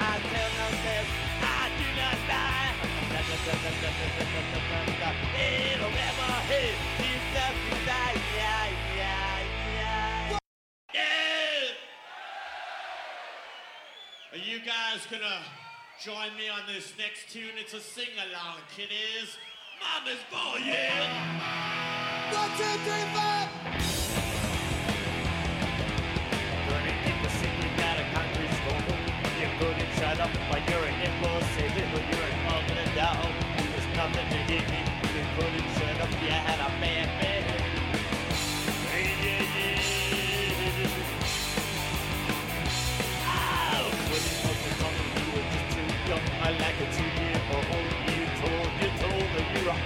I 0.00 0.20
tell 0.20 0.52
this, 0.84 1.08
I 1.40 1.70
do 1.78 1.86
not 1.96 2.18
die. 2.28 2.74
Little 5.72 5.90
here 6.48 6.76
to 6.98 7.14
Are 14.32 14.36
you 14.36 14.58
guys 14.58 15.06
gonna? 15.08 15.63
Join 16.02 16.36
me 16.36 16.48
on 16.48 16.60
this 16.66 16.92
next 16.98 17.32
tune. 17.32 17.52
It's 17.56 17.72
a 17.72 17.80
sing-along. 17.80 18.58
It 18.76 18.90
is 19.22 19.36
Mama's 19.80 20.20
Boy. 20.30 20.60
Yeah. 20.66 22.32
One, 22.32 22.50
two, 22.58 22.64
three, 22.84 23.04
four. 23.14 24.23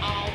Oh. 0.02 0.27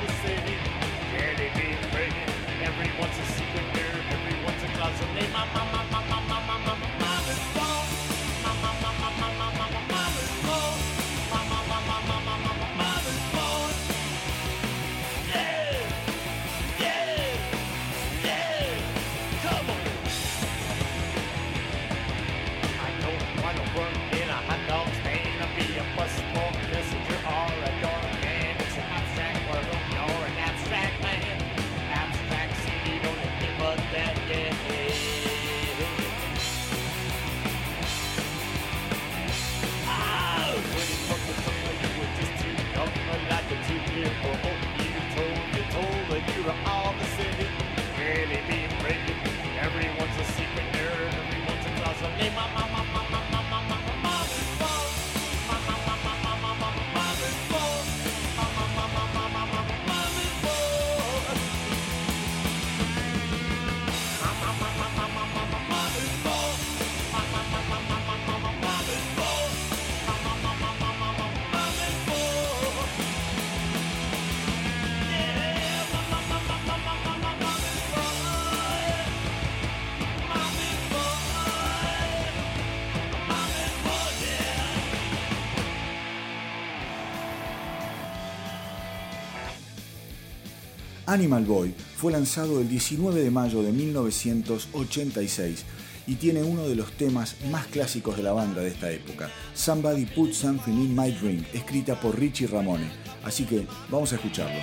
Animal 91.14 91.46
Boy 91.46 91.76
fue 91.96 92.12
lanzado 92.12 92.60
el 92.60 92.68
19 92.68 93.22
de 93.22 93.30
mayo 93.30 93.62
de 93.62 93.72
1986 93.72 95.64
y 96.08 96.16
tiene 96.16 96.42
uno 96.42 96.68
de 96.68 96.76
los 96.76 96.92
temas 96.94 97.36
más 97.52 97.68
clásicos 97.68 98.18
de 98.18 98.24
la 98.24 98.34
banda 98.34 98.62
de 98.62 98.70
esta 98.70 98.90
época, 98.90 99.30
Somebody 99.54 100.08
Put 100.08 100.34
Something 100.34 100.72
in 100.72 100.96
My 100.96 101.12
Drink, 101.12 101.46
escrita 101.54 102.00
por 102.00 102.20
Richie 102.20 102.48
Ramone. 102.48 102.90
Así 103.24 103.46
que 103.46 103.68
vamos 103.92 104.12
a 104.12 104.16
escucharlo. 104.16 104.60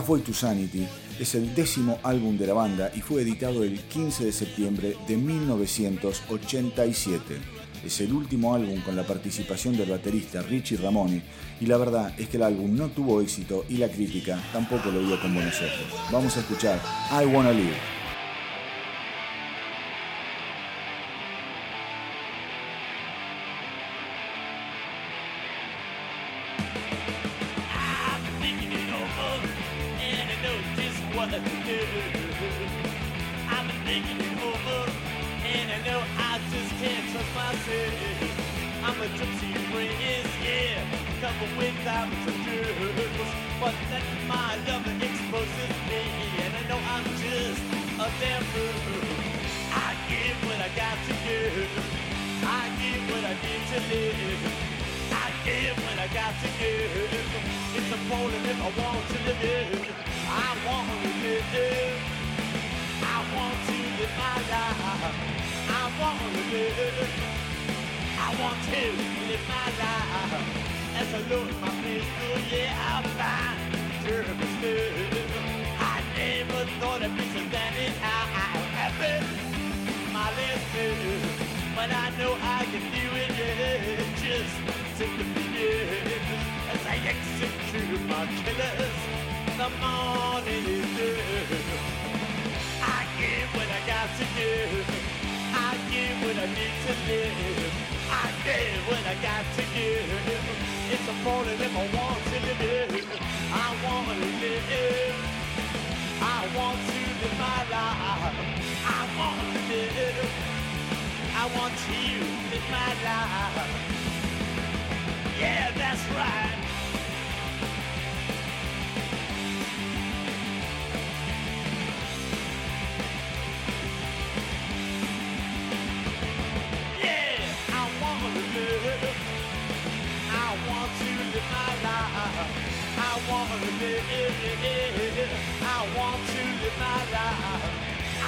Halfway 0.00 0.22
to 0.22 0.32
Sanity 0.32 0.88
es 1.18 1.34
el 1.34 1.54
décimo 1.54 1.98
álbum 2.02 2.38
de 2.38 2.46
la 2.46 2.54
banda 2.54 2.90
y 2.96 3.02
fue 3.02 3.20
editado 3.20 3.64
el 3.64 3.78
15 3.80 4.24
de 4.24 4.32
septiembre 4.32 4.96
de 5.06 5.18
1987. 5.18 7.36
Es 7.84 8.00
el 8.00 8.14
último 8.14 8.54
álbum 8.54 8.80
con 8.80 8.96
la 8.96 9.06
participación 9.06 9.76
del 9.76 9.90
baterista 9.90 10.40
Richie 10.40 10.78
Ramone 10.78 11.20
y 11.60 11.66
la 11.66 11.76
verdad 11.76 12.18
es 12.18 12.30
que 12.30 12.38
el 12.38 12.44
álbum 12.44 12.74
no 12.74 12.88
tuvo 12.88 13.20
éxito 13.20 13.66
y 13.68 13.76
la 13.76 13.90
crítica 13.90 14.42
tampoco 14.54 14.90
lo 14.90 15.00
vio 15.00 15.20
con 15.20 15.34
buenos 15.34 15.56
ojos. 15.56 15.84
Vamos 16.10 16.34
a 16.38 16.40
escuchar 16.40 16.80
I 17.12 17.26
Wanna 17.26 17.52
Live. 17.52 17.99
Covered 41.40 41.58
with 41.58 41.84
diamonds 41.84 42.26
and 42.26 42.44
jewels. 42.44 43.32
But 43.60 43.74
then 43.90 44.02
my 44.28 44.56
lover 44.66 44.96
exposes 45.00 45.72
me, 45.88 46.02
and 46.44 46.52
I 46.56 46.62
know 46.68 46.80
I'm 46.94 47.04
just 47.16 47.62
a 47.96 48.08
damn 48.20 48.42
fool. 48.52 49.00
I 49.72 49.96
give 50.08 50.36
what 50.46 50.60
I 50.60 50.68
got 50.76 50.96
to 51.06 51.14
give. 51.24 51.70
I 52.44 52.68
give 52.80 53.02
what 53.10 53.24
I 53.24 53.34
need 53.44 53.64
to 53.72 53.78
live. 53.88 54.42
I 55.12 55.28
give 55.44 55.76
what 55.84 55.98
I 55.98 56.08
got 56.12 56.34
to 56.42 56.48
give. 56.58 57.08
It's 57.76 57.92
important 57.92 58.46
if 58.46 58.60
I 58.60 58.70
want 58.80 59.04
to 59.12 59.18
live. 59.28 59.94
I 60.28 60.50
want 60.66 60.88
to 61.02 61.10
live. 61.24 62.00
I 63.02 63.18
want 63.34 63.58
to 63.66 63.76
live 63.98 64.14
my 64.24 64.36
life. 64.52 65.16
I 65.68 65.84
want 66.00 66.20
to 66.20 66.42
live. 66.52 67.10
I 68.18 68.28
want 68.40 68.58
to 68.64 68.82
live 69.28 69.48
my 69.48 69.66
life. 69.80 70.09
I 71.12 71.18
load 71.28 71.50
my 71.60 71.68
pistol, 71.82 72.38
yeah, 72.54 72.70
I 72.86 73.02
find 73.18 74.06
purpose 74.06 74.56
good. 74.60 74.94
I 75.80 76.02
never 76.16 76.64
thought 76.78 77.02
I'd 77.02 77.16
be 77.16 77.24
so 77.34 77.42
damn 77.50 77.74
it. 77.74 77.92
I, 78.00 78.18
I 78.30 78.60
happy 78.78 79.26
my 80.12 80.30
list 80.38 80.60
but 81.74 81.90
I 81.90 82.10
know 82.16 82.36
I 82.40 82.64
can 82.70 82.84
do 82.94 83.06
it, 83.22 83.30
yeah. 83.40 84.06
Just 84.22 84.54
take 84.98 85.16
the 85.18 85.24
beat 85.34 85.50
as 86.70 86.82
I 86.86 86.96
execute 87.02 88.02
my 88.06 88.26
killers. 88.46 88.98
The 89.58 89.68
morning 89.82 90.64
is 90.78 90.86
due. 90.94 91.58
I 92.82 93.02
give 93.18 93.48
what 93.56 93.66
I 93.66 93.80
got 93.84 94.08
to 94.14 94.24
give. 94.38 94.86
I 95.58 95.74
give 95.90 96.16
what 96.22 96.36
I 96.38 96.46
need 96.54 96.76
to 96.86 96.94
live. 97.10 97.99
I 98.10 98.32
give 98.44 98.82
what 98.88 99.04
I 99.06 99.14
got 99.22 99.44
to 99.56 99.62
give. 99.74 100.10
It's 100.92 101.08
if 101.62 101.76
I 101.76 101.86
want 101.96 102.18
to 102.26 102.42
live. 102.50 103.10
I 103.52 103.68
want 103.84 104.08
to 104.08 104.24
live. 104.30 105.16
I 106.22 106.40
want 106.56 106.78
to 106.90 107.00
live 107.20 107.38
my 107.38 107.60
life. 107.70 108.36
I 108.86 109.02
want 109.18 109.40
to 109.40 109.74
live. 109.74 110.30
I 111.36 111.46
want 111.56 111.74
to 111.86 111.92
live 112.50 112.66
my 112.70 112.92
life. 113.04 113.86
Yeah, 115.40 115.70
that's 115.76 116.04
right. 116.10 116.59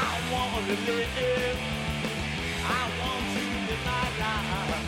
I 0.05 0.19
want 0.33 0.67
to 0.67 0.75
live. 0.91 1.59
I 2.65 2.83
want 2.99 3.25
my 3.85 4.05
life. 4.23 4.83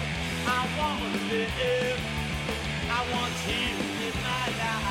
I 0.47 0.61
want 0.79 1.01
to 1.01 1.09
live. 1.31 2.01
I 2.91 3.01
want 3.13 3.33
my 4.23 4.45
life. 4.59 4.85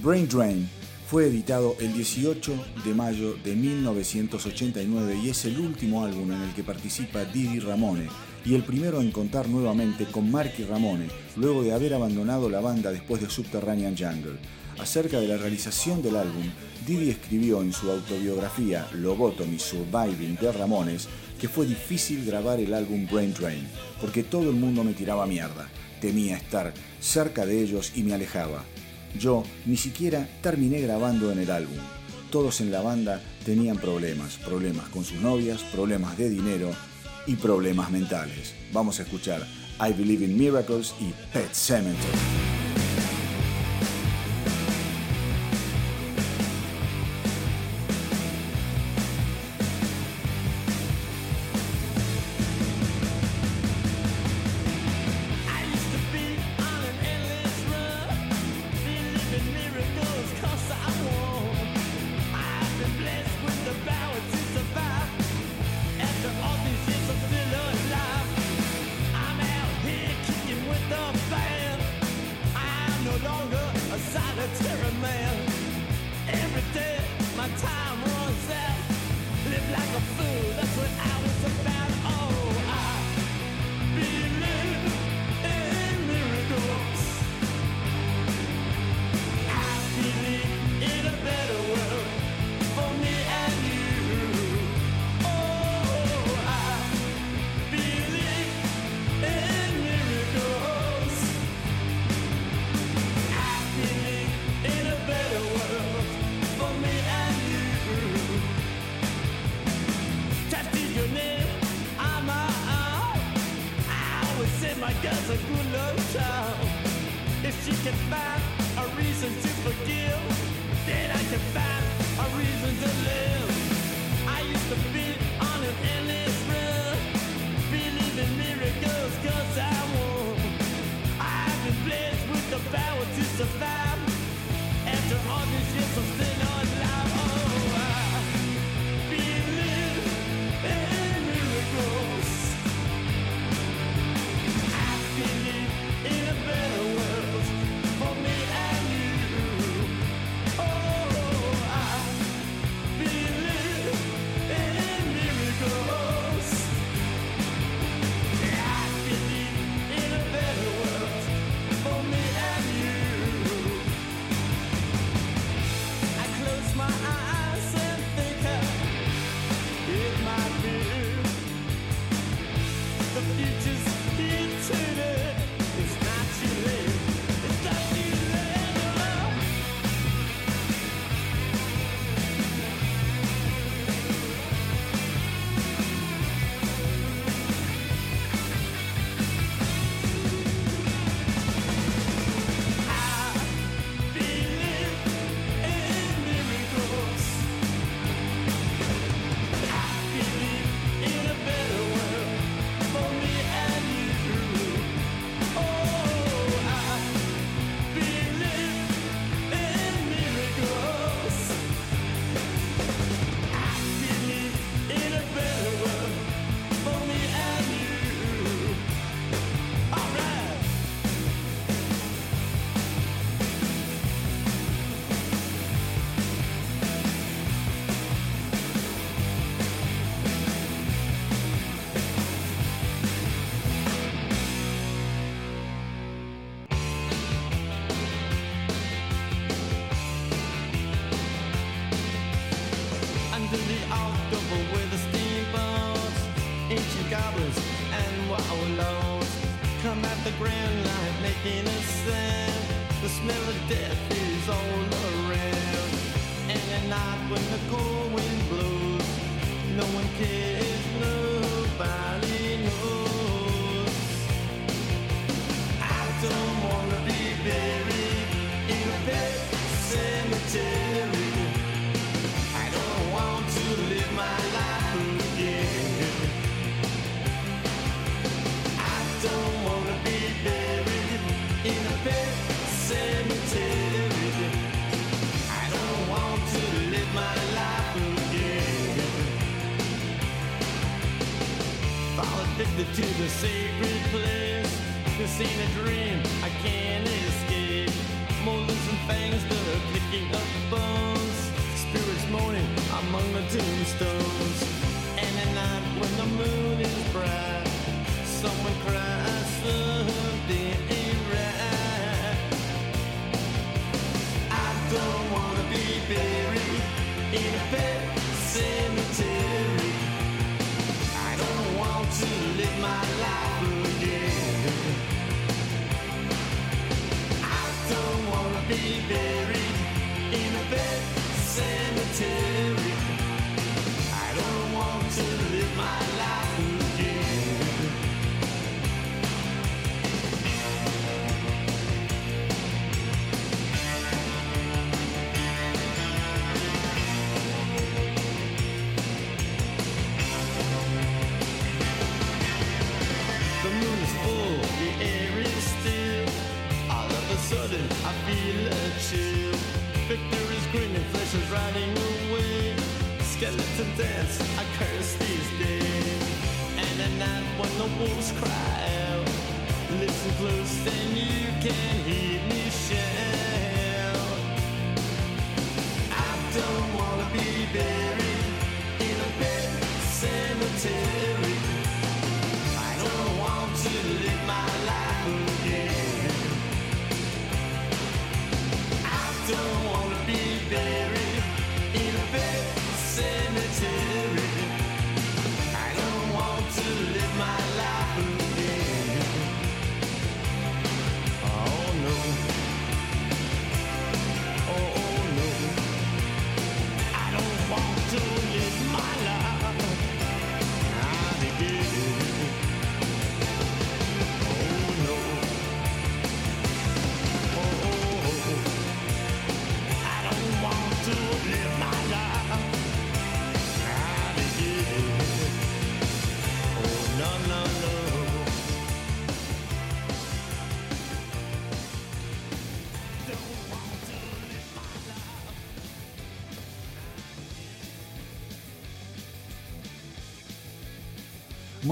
Brain 0.00 0.26
Drain 0.26 0.68
fue 1.12 1.26
editado 1.26 1.76
el 1.78 1.92
18 1.92 2.54
de 2.86 2.94
mayo 2.94 3.34
de 3.44 3.54
1989 3.54 5.20
y 5.22 5.28
es 5.28 5.44
el 5.44 5.60
último 5.60 6.06
álbum 6.06 6.32
en 6.32 6.40
el 6.40 6.54
que 6.54 6.64
participa 6.64 7.26
Didi 7.26 7.58
Ramone 7.58 8.08
y 8.46 8.54
el 8.54 8.62
primero 8.62 9.02
en 9.02 9.12
contar 9.12 9.46
nuevamente 9.46 10.06
con 10.06 10.30
Marky 10.30 10.64
Ramone 10.64 11.08
luego 11.36 11.62
de 11.62 11.74
haber 11.74 11.92
abandonado 11.92 12.48
la 12.48 12.62
banda 12.62 12.90
después 12.90 13.20
de 13.20 13.28
Subterranean 13.28 13.94
Jungle. 13.94 14.38
Acerca 14.78 15.20
de 15.20 15.28
la 15.28 15.36
realización 15.36 16.00
del 16.00 16.16
álbum, 16.16 16.50
Didi 16.86 17.10
escribió 17.10 17.60
en 17.60 17.74
su 17.74 17.90
autobiografía 17.90 18.88
Lobotomy 18.94 19.58
Surviving 19.58 20.36
de 20.36 20.50
Ramones 20.50 21.08
que 21.38 21.46
fue 21.46 21.66
difícil 21.66 22.24
grabar 22.24 22.58
el 22.58 22.72
álbum 22.72 23.06
Brain 23.06 23.34
Drain 23.34 23.68
porque 24.00 24.22
todo 24.22 24.48
el 24.48 24.56
mundo 24.56 24.82
me 24.82 24.94
tiraba 24.94 25.26
mierda. 25.26 25.68
Temía 26.00 26.38
estar 26.38 26.72
cerca 27.00 27.44
de 27.44 27.60
ellos 27.60 27.92
y 27.94 28.02
me 28.02 28.14
alejaba. 28.14 28.64
Yo 29.18 29.44
ni 29.66 29.76
siquiera 29.76 30.28
terminé 30.42 30.80
grabando 30.80 31.32
en 31.32 31.38
el 31.38 31.50
álbum. 31.50 31.78
Todos 32.30 32.60
en 32.60 32.70
la 32.70 32.80
banda 32.80 33.20
tenían 33.44 33.76
problemas, 33.76 34.36
problemas 34.36 34.88
con 34.88 35.04
sus 35.04 35.20
novias, 35.20 35.62
problemas 35.64 36.16
de 36.16 36.30
dinero 36.30 36.70
y 37.26 37.36
problemas 37.36 37.90
mentales. 37.90 38.54
Vamos 38.72 38.98
a 38.98 39.02
escuchar 39.02 39.46
I 39.78 39.92
Believe 39.92 40.24
in 40.24 40.38
Miracles 40.38 40.94
y 41.00 41.12
Pet 41.32 41.52
Cemetery. 41.52 42.51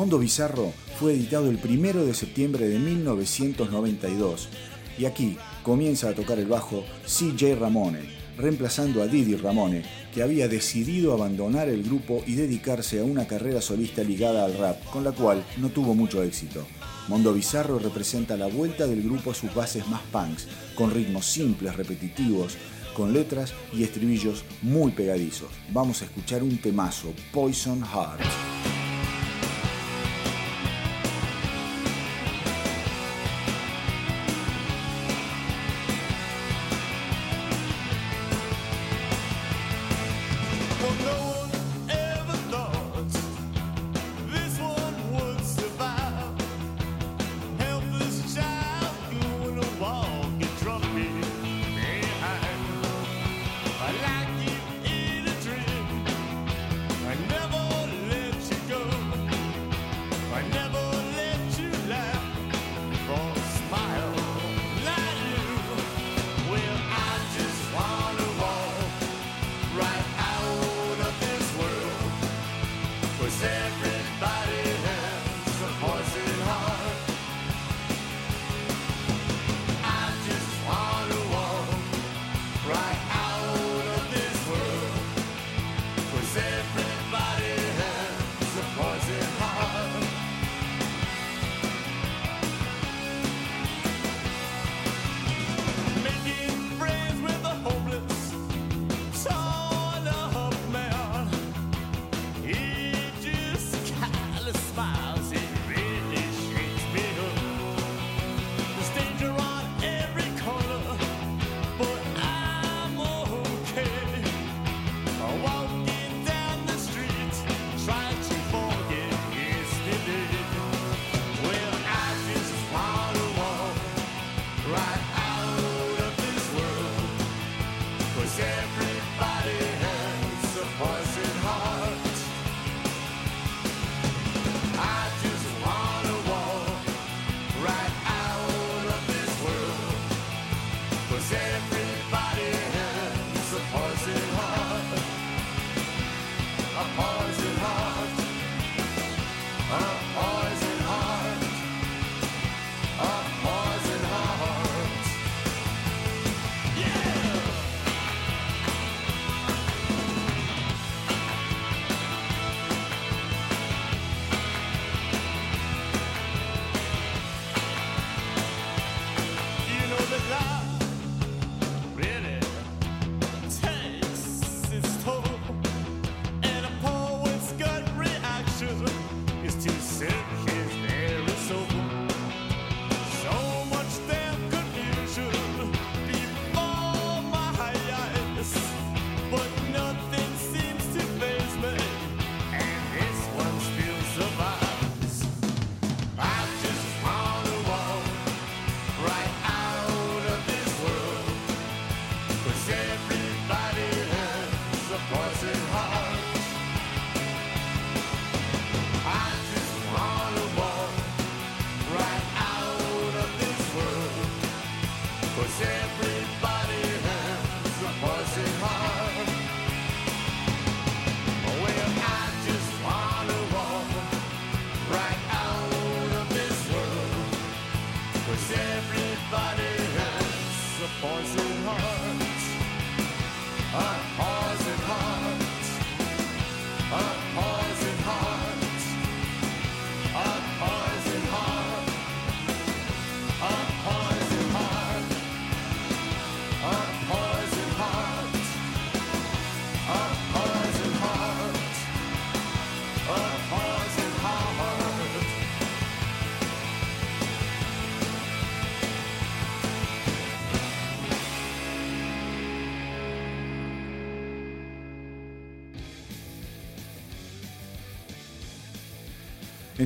Mondo 0.01 0.19
Bizarro 0.19 0.73
fue 0.99 1.13
editado 1.13 1.51
el 1.51 1.61
1 1.63 2.07
de 2.07 2.15
septiembre 2.15 2.67
de 2.67 2.79
1992 2.79 4.49
y 4.99 5.05
aquí 5.05 5.37
comienza 5.63 6.09
a 6.09 6.15
tocar 6.15 6.39
el 6.39 6.47
bajo 6.47 6.85
CJ 7.05 7.57
Ramone, 7.57 7.99
reemplazando 8.39 9.03
a 9.03 9.07
Didi 9.07 9.37
Ramone, 9.37 9.83
que 10.15 10.23
había 10.23 10.49
decidido 10.49 11.13
abandonar 11.13 11.69
el 11.69 11.83
grupo 11.83 12.25
y 12.27 12.35
dedicarse 12.35 13.01
a 13.01 13.05
una 13.05 13.27
carrera 13.27 13.61
solista 13.61 14.03
ligada 14.03 14.47
al 14.47 14.57
rap, 14.57 14.83
con 14.87 15.05
la 15.05 15.13
cual 15.13 15.45
no 15.59 15.69
tuvo 15.69 15.95
mucho 15.95 16.23
éxito. 16.23 16.67
Mondo 17.09 17.35
Bizarro 17.35 17.79
representa 17.79 18.39
la 18.39 18.47
vuelta 18.47 18.87
del 18.87 19.03
grupo 19.03 19.33
a 19.33 19.35
sus 19.35 19.55
bases 19.55 19.87
más 19.87 20.01
punks, 20.11 20.49
con 20.77 20.93
ritmos 20.93 21.27
simples, 21.27 21.77
repetitivos, 21.77 22.57
con 22.97 23.13
letras 23.13 23.53
y 23.75 23.83
estribillos 23.83 24.45
muy 24.63 24.93
pegadizos. 24.93 25.51
Vamos 25.75 26.01
a 26.01 26.07
escuchar 26.07 26.43
un 26.43 26.57
temazo, 26.57 27.13
Poison 27.35 27.83
Heart. 27.83 28.80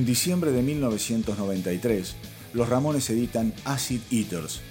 En 0.05 0.09
diciembre 0.09 0.51
de 0.51 0.61
1993, 0.61 2.15
los 2.53 2.69
Ramones 2.69 3.09
editan 3.09 3.51
Acid 3.65 4.01
Eaters, 4.11 4.61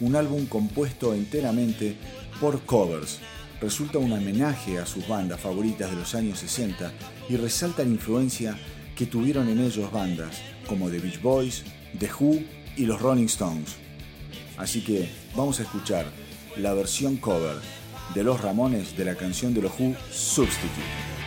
un 0.00 0.16
álbum 0.16 0.46
compuesto 0.46 1.12
enteramente 1.12 1.94
por 2.40 2.62
covers. 2.62 3.18
Resulta 3.60 3.98
un 3.98 4.12
homenaje 4.12 4.78
a 4.78 4.86
sus 4.86 5.06
bandas 5.06 5.40
favoritas 5.40 5.90
de 5.90 5.96
los 5.96 6.14
años 6.14 6.38
60 6.38 6.90
y 7.28 7.36
resalta 7.36 7.82
la 7.82 7.90
influencia 7.90 8.58
que 8.96 9.04
tuvieron 9.04 9.50
en 9.50 9.58
ellos 9.58 9.92
bandas 9.92 10.40
como 10.66 10.88
The 10.88 11.00
Beach 11.00 11.20
Boys, 11.20 11.64
The 11.98 12.08
Who 12.18 12.38
y 12.78 12.86
los 12.86 12.98
Rolling 13.02 13.26
Stones. 13.26 13.76
Así 14.56 14.80
que 14.80 15.10
vamos 15.36 15.60
a 15.60 15.64
escuchar 15.64 16.06
la 16.56 16.72
versión 16.72 17.18
cover 17.18 17.56
de 18.14 18.24
los 18.24 18.40
Ramones 18.40 18.96
de 18.96 19.04
la 19.04 19.16
canción 19.16 19.52
de 19.52 19.60
los 19.60 19.72
Who 19.78 19.94
Substitute. 20.10 21.17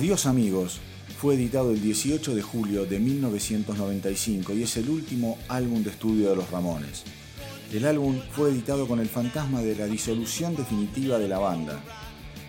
Adiós 0.00 0.24
amigos 0.24 0.80
fue 1.18 1.34
editado 1.34 1.72
el 1.72 1.82
18 1.82 2.34
de 2.34 2.40
julio 2.40 2.86
de 2.86 2.98
1995 2.98 4.54
y 4.54 4.62
es 4.62 4.78
el 4.78 4.88
último 4.88 5.36
álbum 5.46 5.82
de 5.82 5.90
estudio 5.90 6.30
de 6.30 6.36
los 6.36 6.50
Ramones. 6.50 7.04
El 7.70 7.84
álbum 7.84 8.18
fue 8.30 8.48
editado 8.48 8.88
con 8.88 8.98
el 8.98 9.10
fantasma 9.10 9.60
de 9.60 9.76
la 9.76 9.84
disolución 9.84 10.56
definitiva 10.56 11.18
de 11.18 11.28
la 11.28 11.38
banda 11.38 11.84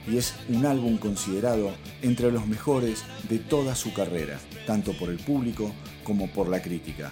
y 0.09 0.15
es 0.15 0.33
un 0.47 0.65
álbum 0.65 0.95
considerado 0.95 1.71
entre 2.01 2.31
los 2.31 2.47
mejores 2.47 3.03
de 3.27 3.39
toda 3.39 3.75
su 3.75 3.91
carrera, 3.91 4.39
tanto 4.65 4.93
por 4.93 5.09
el 5.09 5.17
público 5.17 5.73
como 6.05 6.31
por 6.31 6.47
la 6.47 6.61
crítica. 6.61 7.11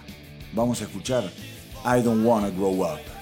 Vamos 0.54 0.80
a 0.80 0.86
escuchar 0.86 1.30
I 1.84 2.02
Don't 2.02 2.26
Wanna 2.26 2.50
Grow 2.52 2.82
Up. 2.86 3.19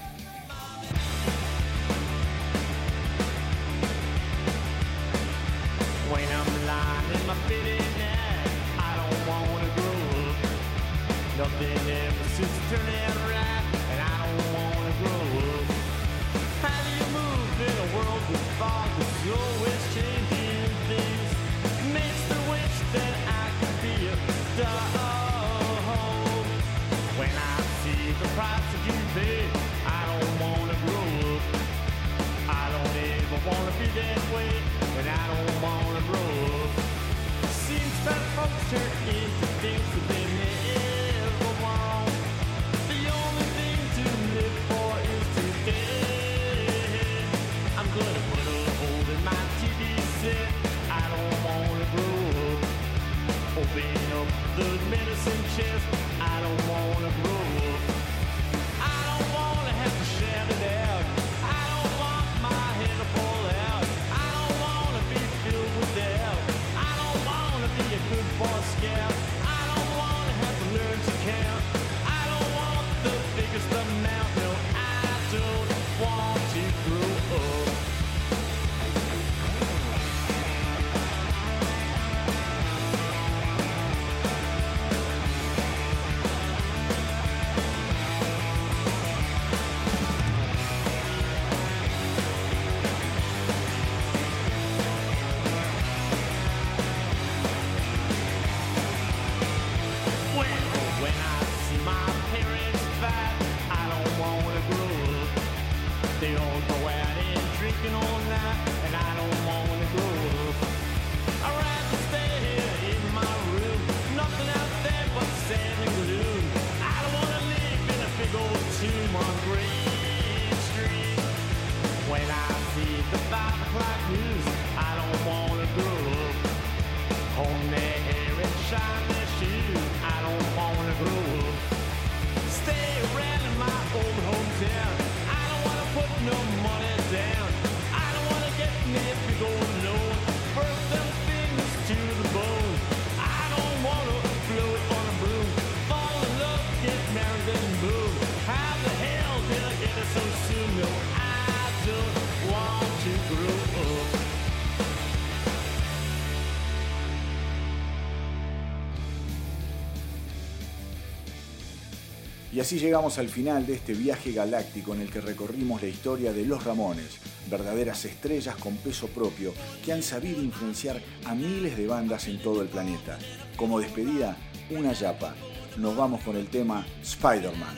así 162.68 162.78
llegamos 162.78 163.16
al 163.16 163.30
final 163.30 163.66
de 163.66 163.72
este 163.72 163.94
viaje 163.94 164.30
galáctico 164.30 164.92
en 164.92 165.00
el 165.00 165.10
que 165.10 165.22
recorrimos 165.22 165.80
la 165.80 165.88
historia 165.88 166.34
de 166.34 166.44
los 166.44 166.64
Ramones, 166.64 167.18
verdaderas 167.48 168.04
estrellas 168.04 168.56
con 168.56 168.76
peso 168.76 169.06
propio 169.06 169.54
que 169.82 169.90
han 169.90 170.02
sabido 170.02 170.42
influenciar 170.42 171.00
a 171.24 171.34
miles 171.34 171.78
de 171.78 171.86
bandas 171.86 172.28
en 172.28 172.42
todo 172.42 172.60
el 172.60 172.68
planeta. 172.68 173.18
Como 173.56 173.80
despedida, 173.80 174.36
una 174.68 174.92
yapa. 174.92 175.34
Nos 175.78 175.96
vamos 175.96 176.20
con 176.20 176.36
el 176.36 176.48
tema 176.48 176.86
Spider-Man. 177.00 177.74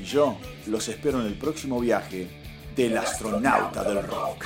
Y 0.00 0.02
yo 0.02 0.36
los 0.66 0.88
espero 0.88 1.20
en 1.20 1.28
el 1.28 1.38
próximo 1.38 1.78
viaje 1.78 2.26
del 2.74 2.98
astronauta 2.98 3.84
del 3.84 4.02
rock. 4.02 4.44